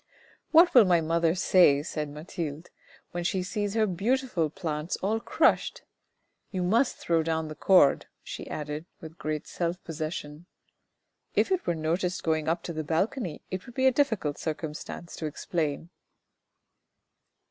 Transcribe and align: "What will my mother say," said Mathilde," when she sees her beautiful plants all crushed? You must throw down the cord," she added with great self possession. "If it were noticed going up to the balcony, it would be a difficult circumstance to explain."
"What 0.51 0.73
will 0.73 0.85
my 0.85 0.99
mother 0.99 1.35
say," 1.35 1.83
said 1.83 2.09
Mathilde," 2.09 2.71
when 3.11 3.23
she 3.23 3.43
sees 3.43 3.75
her 3.75 3.85
beautiful 3.85 4.49
plants 4.49 4.97
all 5.03 5.19
crushed? 5.19 5.83
You 6.49 6.63
must 6.63 6.95
throw 6.97 7.21
down 7.21 7.49
the 7.49 7.53
cord," 7.55 8.07
she 8.23 8.49
added 8.49 8.87
with 8.99 9.19
great 9.19 9.45
self 9.45 9.79
possession. 9.83 10.47
"If 11.35 11.51
it 11.51 11.67
were 11.67 11.75
noticed 11.75 12.23
going 12.23 12.47
up 12.47 12.63
to 12.63 12.73
the 12.73 12.83
balcony, 12.83 13.43
it 13.51 13.67
would 13.67 13.75
be 13.75 13.85
a 13.85 13.91
difficult 13.91 14.39
circumstance 14.39 15.15
to 15.17 15.27
explain." 15.27 15.91